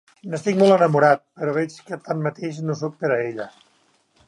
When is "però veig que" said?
1.41-2.01